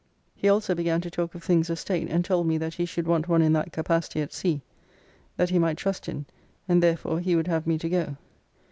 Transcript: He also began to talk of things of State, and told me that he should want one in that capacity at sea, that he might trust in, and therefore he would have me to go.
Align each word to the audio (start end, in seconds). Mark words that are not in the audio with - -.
He 0.33 0.49
also 0.49 0.73
began 0.73 0.99
to 1.01 1.11
talk 1.11 1.35
of 1.35 1.43
things 1.43 1.69
of 1.69 1.77
State, 1.77 2.09
and 2.09 2.25
told 2.25 2.47
me 2.47 2.57
that 2.57 2.73
he 2.73 2.85
should 2.87 3.05
want 3.07 3.27
one 3.27 3.43
in 3.43 3.53
that 3.53 3.71
capacity 3.71 4.19
at 4.21 4.33
sea, 4.33 4.63
that 5.37 5.51
he 5.51 5.59
might 5.59 5.77
trust 5.77 6.09
in, 6.09 6.25
and 6.67 6.81
therefore 6.81 7.19
he 7.19 7.35
would 7.35 7.45
have 7.45 7.67
me 7.67 7.77
to 7.77 7.87
go. 7.87 8.17